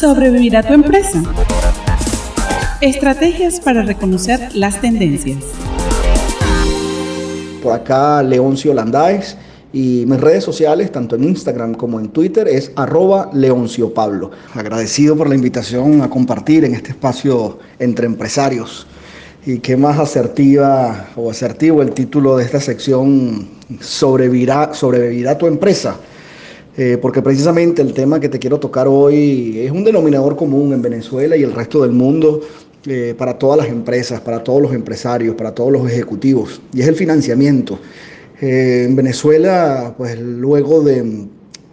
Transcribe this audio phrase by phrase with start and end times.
[0.00, 1.22] ¿Sobrevivirá tu empresa?
[2.80, 5.44] Estrategias para reconocer las tendencias.
[7.62, 9.36] Por acá Leoncio Landáez
[9.74, 14.30] y mis redes sociales, tanto en Instagram como en Twitter, es arroba Leoncio Pablo.
[14.54, 18.86] Agradecido por la invitación a compartir en este espacio entre empresarios.
[19.44, 25.98] Y qué más asertiva o asertivo el título de esta sección, sobrevivirá, sobrevivirá tu empresa.
[26.76, 30.80] Eh, porque precisamente el tema que te quiero tocar hoy es un denominador común en
[30.80, 32.40] Venezuela y el resto del mundo
[32.86, 36.88] eh, para todas las empresas, para todos los empresarios, para todos los ejecutivos, y es
[36.88, 37.78] el financiamiento.
[38.40, 41.26] Eh, en Venezuela, pues luego de,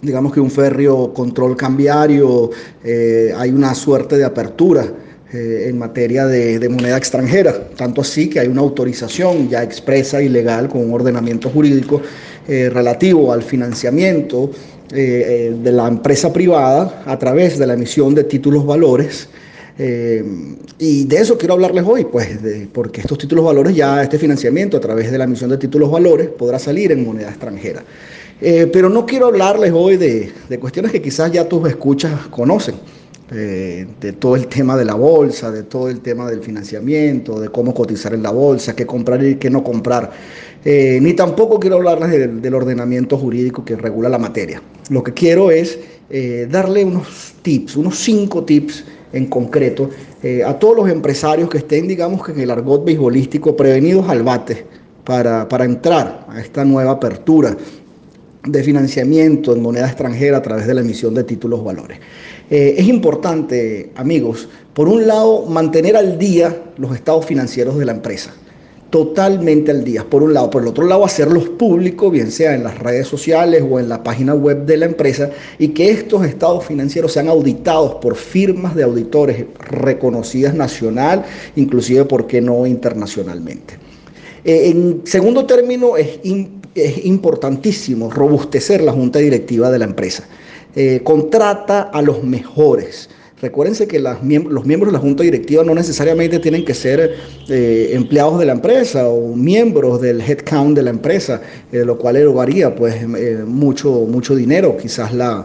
[0.00, 2.50] digamos que un férreo control cambiario,
[2.82, 4.90] eh, hay una suerte de apertura
[5.34, 10.28] en materia de, de, moneda extranjera, tanto así que hay una autorización ya expresa y
[10.28, 12.00] legal con un ordenamiento jurídico
[12.46, 14.50] relativo al financiamiento
[14.90, 19.28] de la empresa privada a través de la emisión de títulos valores
[19.76, 20.24] eh,
[20.78, 22.38] y de eso quiero hablarles hoy, pues,
[22.72, 26.28] porque estos títulos valores ya, este financiamiento a través de la emisión de títulos valores
[26.28, 27.82] podrá salir en moneda extranjera.
[28.40, 32.74] Eh, pero no quiero hablarles hoy de, cuestiones que quizás ya tus escuchas conocen.
[33.30, 37.48] Eh, de todo el tema de la bolsa, de todo el tema del financiamiento, de
[37.48, 40.10] cómo cotizar en la bolsa, qué comprar y qué no comprar.
[40.64, 44.62] ni tampoco quiero hablarles del ordenamiento jurídico que regula la materia.
[44.90, 45.78] Lo que quiero es
[46.50, 49.90] darle unos tips, unos cinco tips en concreto,
[50.22, 54.22] eh, a todos los empresarios que estén, digamos que en el argot beisbolístico, prevenidos al
[54.22, 54.66] bate
[55.04, 57.56] para, entrar a esta nueva apertura
[58.46, 61.98] de financiamiento en moneda extranjera a través de la emisión de títulos valores.
[62.50, 67.92] Eh, es importante, amigos, por un lado, mantener al día los estados financieros de la
[67.92, 68.34] empresa
[68.94, 70.50] totalmente al día, por un lado.
[70.50, 74.04] Por el otro lado, hacerlos públicos, bien sea en las redes sociales o en la
[74.04, 78.84] página web de la empresa, y que estos estados financieros sean auditados por firmas de
[78.84, 81.24] auditores reconocidas nacional,
[81.56, 83.74] inclusive, ¿por qué no internacionalmente?
[84.44, 86.20] Eh, en segundo término, es,
[87.04, 90.24] importantísimo robustecer la junta directiva de la empresa.
[90.74, 93.08] Eh, contrata a los mejores
[93.44, 97.14] Recuérdense que los miembros de la junta directiva no necesariamente tienen que ser
[97.50, 102.16] eh, empleados de la empresa o miembros del headcount de la empresa, eh, lo cual
[102.16, 103.06] elevaría pues
[103.46, 105.44] mucho, mucho dinero, quizás la,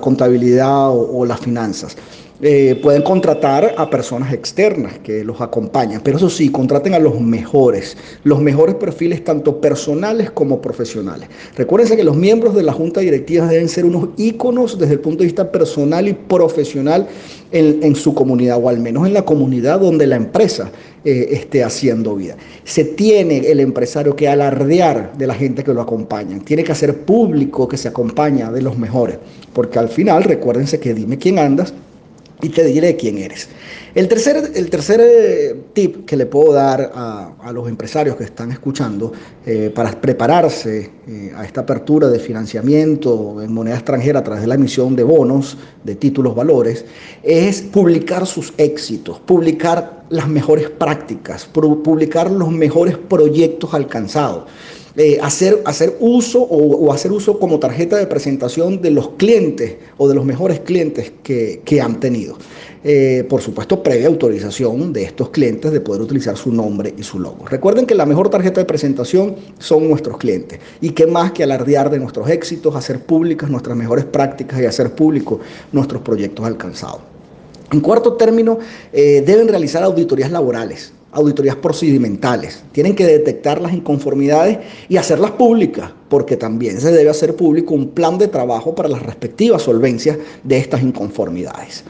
[0.00, 1.96] contabilidad o las finanzas.
[2.44, 7.20] Eh, pueden contratar a personas externas que los acompañan, pero eso sí, contraten a los
[7.20, 11.28] mejores, los mejores perfiles tanto personales como profesionales.
[11.56, 15.20] Recuérdense que los miembros de la junta directiva deben ser unos íconos desde el punto
[15.20, 17.06] de vista personal y profesional
[17.52, 20.72] en, su comunidad o al menos en la comunidad donde la empresa
[21.04, 22.36] eh, esté haciendo vida.
[22.64, 27.04] Se tiene el empresario que alardear de la gente que lo acompaña, tiene que hacer
[27.04, 29.18] público que se acompaña de los mejores,
[29.52, 31.72] porque al final recuérdense que dime quién andas
[32.42, 33.48] y te diré quién eres.
[33.94, 38.50] El tercer, el tercer eh, tip que le puedo dar a, los empresarios que están
[38.50, 39.12] escuchando
[39.46, 44.48] eh, para prepararse eh, a esta apertura de financiamiento en moneda extranjera a través de
[44.48, 46.84] la emisión de bonos, de títulos valores,
[47.22, 54.44] es publicar sus éxitos, publicar las mejores prácticas, publicar los mejores proyectos alcanzados.
[54.94, 60.06] Eh, hacer, hacer uso o, hacer uso como tarjeta de presentación de los clientes o
[60.06, 62.36] de los mejores clientes que, han tenido.
[62.84, 67.18] Eh, por supuesto, previa autorización de estos clientes de poder utilizar su nombre y su
[67.18, 67.46] logo.
[67.46, 71.88] Recuerden que la mejor tarjeta de presentación son nuestros clientes y qué más que alardear
[71.88, 75.40] de nuestros éxitos, hacer públicas nuestras mejores prácticas y hacer públicos
[75.72, 77.00] nuestros proyectos alcanzados.
[77.72, 78.58] En cuarto término,
[78.92, 82.62] eh, deben realizar auditorías laborales auditorías procedimentales.
[82.72, 84.58] Tienen que detectar las inconformidades
[84.88, 89.02] y hacerlas públicas, porque también se debe hacer público un plan de trabajo para las
[89.02, 91.84] respectivas solvencias de estas inconformidades.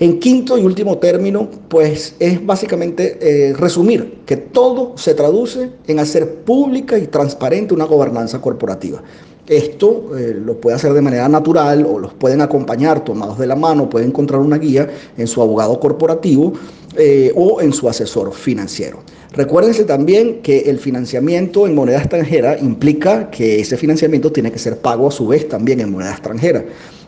[0.00, 5.98] En quinto y último término, pues es básicamente eh, resumir que todo se traduce en
[5.98, 9.02] hacer pública y transparente una gobernanza corporativa.
[9.48, 13.56] Esto eh, lo puede hacer de manera natural o los pueden acompañar tomados de la
[13.56, 14.86] mano, pueden encontrar una guía
[15.16, 16.52] en su abogado corporativo
[16.96, 18.98] eh, o en su asesor financiero.
[19.32, 24.78] Recuérdense también que el financiamiento en moneda extranjera implica que ese financiamiento tiene que ser
[24.78, 26.64] pago a su vez también en moneda extranjera.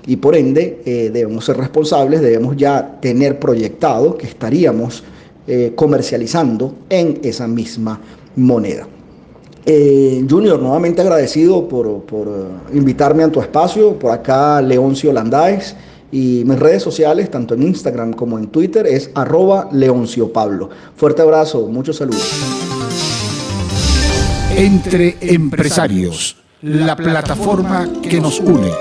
[0.06, 5.04] Y por ende eh, debemos ser responsables, debemos ya tener proyectado que estaríamos
[5.74, 8.00] comercializando en esa misma
[8.36, 8.86] moneda.
[9.72, 13.96] Eh, Junior, nuevamente agradecido por, eh, invitarme a tu espacio.
[13.96, 15.76] Por acá, Leoncio Landáez.
[16.10, 20.70] Y mis redes sociales, tanto en Instagram como en Twitter, es arroba Leoncio Pablo.
[20.96, 22.32] Fuerte abrazo, muchos saludos.
[24.56, 28.72] Entre Empresarios, la plataforma que nos une.